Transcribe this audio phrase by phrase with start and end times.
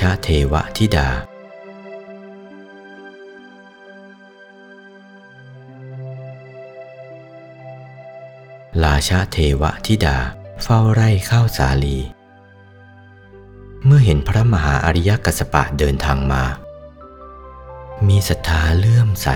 [0.00, 1.08] ชาเทวธิดา
[8.84, 10.16] ราชาเทวธิดา
[10.62, 11.98] เฝ้าไร่ข้าวสาลี
[13.84, 16.44] เมื่อเห็นพระมหาอริยกัสสปะเดินทางมา
[18.08, 19.28] มีศรัทธาเลื่อมใส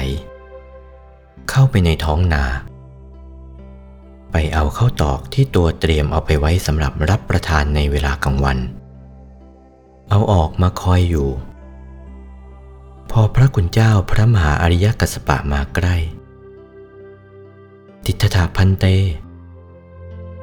[1.51, 2.45] เข้าไปในท้องนา
[4.33, 8.59] ไปเอาเข้าตอกที่ตัวเตรียมเอาไปไว้สำหรับรับประทานในเวลากลางวัน
[10.11, 11.29] เอาออกมาคอยอยู่
[13.11, 15.97] พอพระคุณเจ้าพระมหาอริยกัสปะมาใกล้
[18.05, 18.85] ติทถาพันเต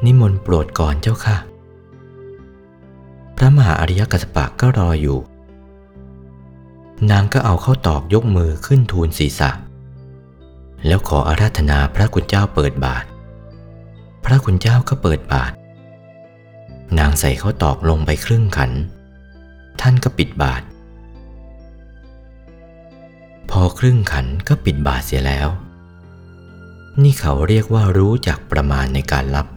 [0.05, 1.37] นิมนต์โปรดก่อนเจ้าค่ะ
[3.37, 5.19] พระมหาอริยกัสปะก็รออยู่
[7.11, 9.51] นางก็เอาเข้าตอกยกมือขึ้นทูลศีรษะ
[10.87, 13.05] แล้วขออาราธนาพระคุณเจ้าเปิดบาท
[14.25, 15.51] พระคุณเจ้าก็เปิดบาท
[16.99, 18.71] นางใส่เข้าตอกลงไปครึ่งขัน
[19.81, 20.63] ท่านก็ปิดบาท
[23.49, 25.47] พอครึ่งขันก็ปิดบาทเสียแล้ว
[27.03, 29.47] นี่เขาเรียกว่ารู้จักประมาณในการรับ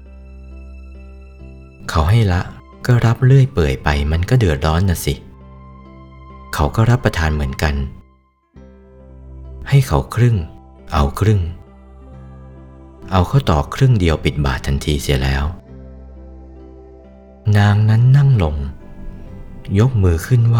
[1.91, 2.41] เขาให้ละ
[2.86, 5.14] ก็รับเลื่อยเปื่อยไปมันก็เดือดร้อนนะสิ
[6.55, 7.75] เขาก็รับประทานเหมือนกัน
[9.69, 10.36] ให้เขาครึ่ง
[10.92, 11.41] เอาครึ่ง
[13.12, 15.45] เอาเข้าต่อครึ่งเดียวปิดบาททันทีเสียแล้ว
[17.56, 18.56] นางนั้นนั่งลง
[19.78, 20.58] ยกมือขึ้นไหว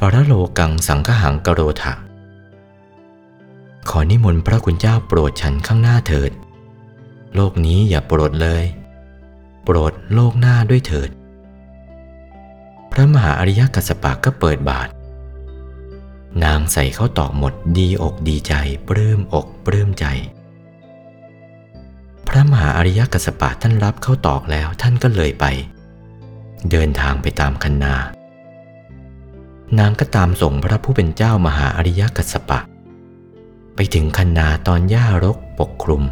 [0.00, 1.94] ปรโลกังสังฆหังกโรทะ
[3.88, 6.32] ขอนิมนต์พระคุณเจ้าโปรดฉันข้างหน้าเถิด
[7.34, 8.64] โลกนี้อย่าโปรดเลย
[9.64, 11.10] โปรดโลกหน้าด้วยเถิด
[12.92, 14.88] พระมหาอริยกัสสปะก็เปิดบาท
[16.44, 18.54] นางใส่เข้าตอกหมดดีอกดีใจ
[18.88, 20.06] ปลื้มอกปลื้มใจ
[22.28, 25.46] พระมหาอริยกัสสปะท่านรับเข้าตอกแล้วท่านก็เลยไป
[26.70, 27.94] เดินทางไปตามคันนา
[29.78, 32.60] นางก็ตามส่งพระผู้เป็นเจ้ามหาอริยกัสสปะ
[33.74, 36.02] ไปถึงคันนาตอนหญ้ารกปกคลุม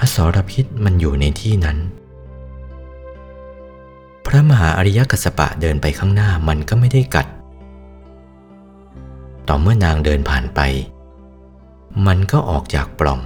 [0.00, 1.78] อสรพิษมันอยู่ในที่นั้น
[4.26, 7.26] พระมหาอริยกัสสปะเดินไปข้างหน้ามันก็ไม่ได้กัด
[9.48, 10.60] ต่อเมื่อนางเดินผ่านไป
[12.06, 13.20] มันก็ออกจากปล่อง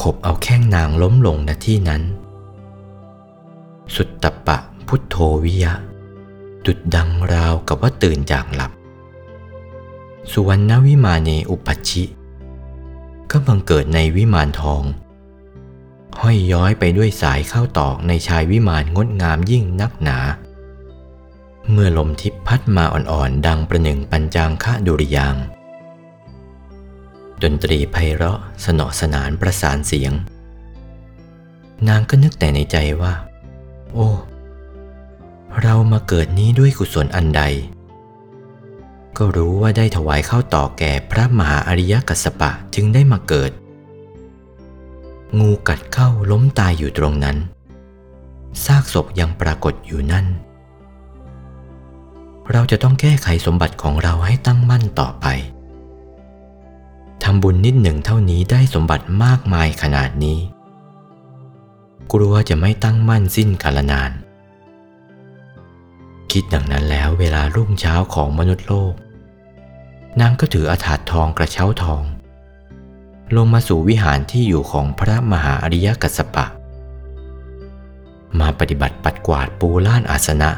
[0.00, 2.02] ขบเอาแข้งนางล้มลงณที่นั้น
[3.94, 4.58] สุตตปะ
[4.88, 5.74] พุทโธวิยะ
[6.66, 8.72] จุดดังราวกับว่าตื่นจากหลับ
[10.30, 12.04] สุวรรณวิมาเนอุปัชชิ
[13.30, 14.82] ก็บังเกิดในวิมานทอง
[16.20, 20.18] ห้อยย้อยไปด้วยสายเข้าตอกในชายวิมานงดงามยิ่งนักหนา
[21.70, 25.36] เมื่อลมทิพพัดมาอ่อนๆ ดังประหนึ่งปัญจางคะดุริยาง
[27.42, 30.12] ดนตรีไพเราะสนอสนานประสานเสียง
[31.88, 33.12] นางก็นึกแต่ในใจว่า
[33.94, 34.08] โอ้
[35.62, 37.42] เรามาเกิดนี้ด้วยกุศลอันใด
[39.16, 43.52] ก็รู้ว่าได้ถวายข้าวต่อแก่พระมหาอริยกัสสปะจึงได้มาเกิด
[45.38, 47.36] งูกัดเข้าล้มตายอยู่ตรงนั้น
[48.64, 50.26] ซากศพยังปรากฏอยู่นั่น
[52.52, 55.26] เราจะต้องแก้ไขสมบัติของเราให้ตั้งมั่นต่อไป
[57.22, 60.38] ทำบุญนิดหนึ่งเท่านี้ได้สมบัติมากมายขนาดนี้
[62.12, 64.12] กลัวจะไม่ตั้งมั่นสิ้นกาลนาน
[66.32, 68.94] คิดดังนั้นแล้วเวลารุ่งเช้าของมนุษย์โลก
[70.20, 72.02] นางก็ถืออาถาดทองกระเช้าทอง
[73.36, 76.46] ลงมาสู่วิหารที่อยู่ของพระมหาอริยกัสสปะ
[78.40, 80.50] มาปฏิบัติปัดกวาดปูล้านอาสนะ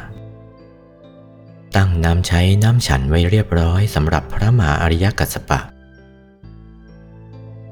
[1.77, 5.61] ตั้งน้ำใช้น้ำฉันไว้เรียบร้อยสำหรับพระมหาอริยกัสสปะ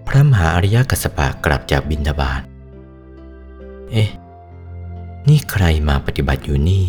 [0.09, 2.43] พระมหาอริยกัสสปะกลับจากบินทบาท
[3.93, 4.11] เอ๊ะ
[5.29, 6.85] นี่ใครมาปฏิบัติอยู่นี่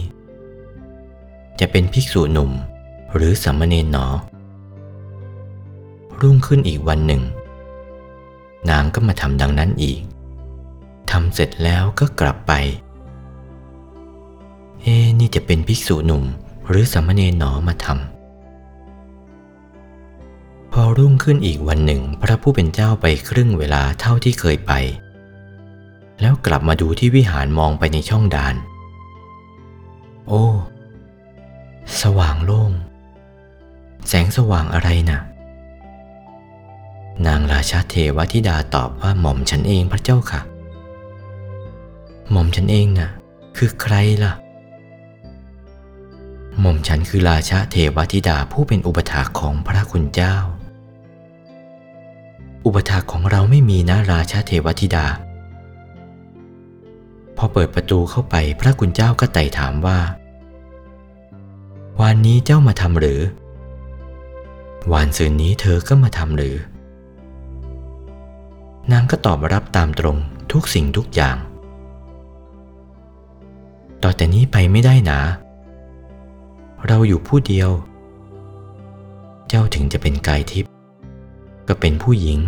[1.60, 2.52] จะเป็นภิกษุหนุ่ม
[3.16, 4.06] หรือสามเณรหนอ
[6.22, 7.22] รุ่งขึ้นอีกวันหนึ่ง
[8.70, 10.00] นางก็มาทำดังนั้นอีก
[11.12, 12.54] ทำเสร็จแล้วก็กลับไป
[14.82, 16.24] เอ๊ะนี่จะเป็นภิกษุหนุ่ม
[16.68, 17.94] หรือสามเณรหนอมาทำ
[20.72, 24.72] พอรุ่งขึ้นอีกวันหนึ่ง พระผู้เป็นเจ้าไปครึ่งเวลาเท่าที่เคยไป
[26.24, 28.56] แล้วกลับมาดูที่วิหารมองไปในช่องดาน
[30.28, 30.44] โอ้
[32.02, 32.72] สว่างโล่ง
[34.08, 35.22] แสงสว่างอะไรนะ่ะ
[37.26, 40.42] นางราชาเทวธิดาตอบว่าหม่อมฉันเองพระเจ้าค่ะ
[42.32, 43.10] หม่อมฉันเองนะ่ะ
[43.58, 44.34] คือใครล่ะ
[46.60, 50.36] หม่อมฉันคือราชาเทวธิดาผู้เป็นอุปถาของพระคุณเจ้า
[52.66, 55.08] อุปถาของเราไม่มีนะราชาเทวธิดา
[57.44, 60.00] อเปิดประตูเข้าไปพระคุณเจ้าก็ไต่ถามว่า
[62.02, 63.22] วันนี้เจ้ามาทำหรือ
[64.94, 66.56] วันซืนนี้เธอก็มาทำหรือ
[68.92, 70.18] นางก็ตอบรับตามตรง
[70.52, 71.38] ทุกสิ่งทุกอย่าง
[74.04, 75.22] ต่อแต่นี้ไปไม่ได้นะ
[76.88, 77.70] เราอยู่ผู้เดียว
[79.48, 80.72] เจ้าถึงจะเป็นกายทิพย์
[81.68, 82.40] ก็เป็นผู้หญิง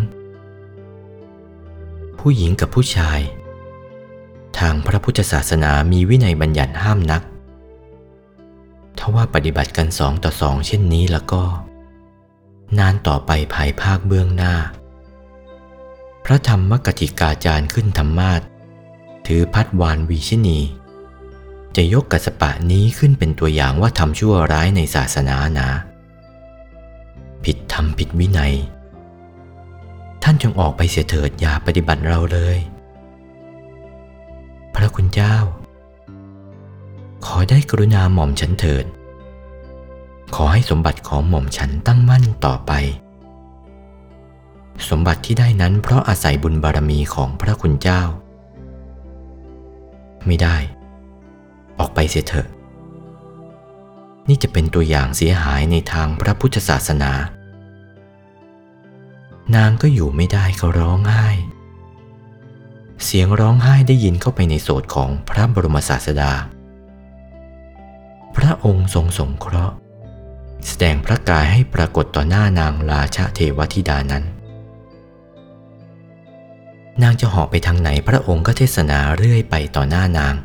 [2.20, 3.20] ผู้หญิงกับผู้ชาย
[4.60, 7.24] ทางพระพุทธศาสนามีวินัยบัญญัติห้ามนัก
[8.98, 11.44] ถ้าว่าปฏิบัติกันสองต่อสองเช่นนี้แล้วก็
[12.80, 14.56] นานต่อไปภายภาคเบื้องหน้า
[16.26, 18.42] พระธรรมกติกาจารย์ขึ้นธรรมาท
[19.28, 20.60] ถือพัดวานวีชินี
[21.76, 25.70] จะยกกัสปะนี้ขึ้นเป็นตัวอย่างว่าทำชั่วร้ายในศาสนานะ
[27.44, 28.54] ผิดธรรมผิดวินัย
[30.24, 32.58] ท่านจงออกไปเสียเถิดอย่าปฏิบัติเราเลย
[34.76, 35.36] พระคุณเจ้า
[37.26, 38.86] ขอได้กรุณาหม่อมฉันเถิด
[40.36, 42.72] ขอให้สมบัติของหม่อมฉันตั้งมั่นต่อไป
[44.90, 48.02] สมบัติที่ได้นั้นเพราะอาศัยบุญบารมีของพระคุณเจ้า
[50.26, 50.58] ไม่ได้
[51.80, 52.48] ออกไปเสียเถอะ
[54.28, 57.12] นี่จะเป็นตัวอย่างเสียหายในทางพระพุทธศาสนา
[59.56, 61.30] นางก็อยู่ไม่ได้เขาร้องไห้
[63.06, 66.32] เสียงร้องไห้ได้ยินเข้าไปในโสดของพระบรมศาสดา
[68.36, 69.76] พระองค์ทรงสงเคราะห์
[70.68, 74.24] แสดงพระกายให้ปรากฏต่อหน้านางราชาเทวธิดานั้น
[77.02, 80.36] นางจะเหาะไปทางไหนพระองค์ก็เทศนาเรื่อยไปต่อหน้านาง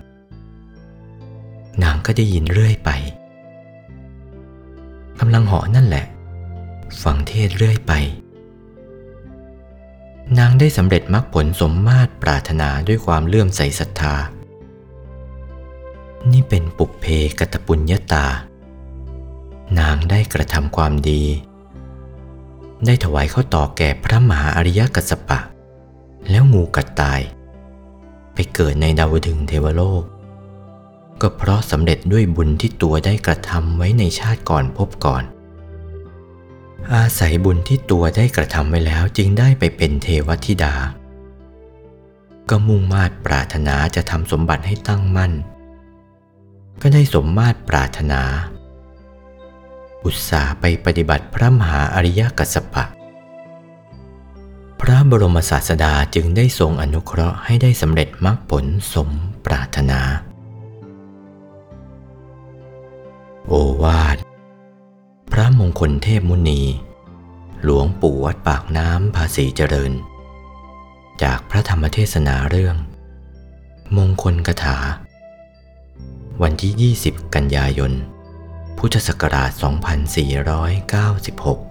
[1.83, 2.91] นางก็ได้ยินเรื่อยไป
[5.21, 6.07] กำลังเหาะนั่นแหละ
[7.03, 7.93] ฟังเทศเรื่อยไป
[10.38, 14.15] นางได้สำเร็จมรรคผลสมมาตรปรารถนาด้วยความเลื่อมใสศรัทธา
[16.32, 17.06] นี่เป็นปุกเพ
[17.38, 18.27] กตปุญญาตา
[19.79, 21.23] นางได้กระทำความดี
[22.85, 25.38] ได้ถวายเข้าต่อแก่พระมหาอริยกัสสปะ
[26.31, 27.21] แล้วงูกัดตาย
[28.35, 30.03] ไปเกิดในดาวดึงเทวโลก
[31.21, 35.23] ก็เพราะสำเร็จด้วยบุญที่ตัวได้กระทำไว้ในชาติก่อนพบก่อน
[36.94, 40.75] อาศัยบุญที่ตัวได้กระทำไว้แล้วจึงได้ไปเป็นเทวธิดา
[42.50, 45.32] ก็มุ่งมาตรปรารถนาจะทำสมบัติให้ตั้งมั่น
[46.82, 48.23] ก็ได้สมมาตรปรารถนา
[50.05, 52.85] อุตสาห์ไปปฏิบัติพระมหาอริยกัสสปะ
[54.81, 59.09] พระบรมศาสดาจึงได้ทรงอนุเคราะห์ให้ได้สำเร็จมรรคผลสม
[59.47, 60.00] ปรารถนา
[63.49, 63.53] โอ
[63.83, 64.30] วาท
[65.32, 66.62] พระมงคลเทพมุนี
[67.62, 69.93] หลวงปู่วัดปากน้ำภาษีเจริญ
[71.23, 72.77] จากพระธรรมเทศนาเรื่อง
[73.97, 74.79] มงคลกถา
[76.43, 77.93] วันที่ 20 กันยายน
[78.79, 79.50] พุทธศักราช
[81.61, 81.69] 2496